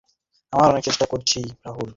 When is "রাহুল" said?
1.65-1.89